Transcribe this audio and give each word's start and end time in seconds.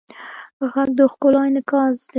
غږ 0.71 0.89
د 0.97 0.99
ښکلا 1.11 1.41
انعکاس 1.49 1.95
دی 2.03 2.07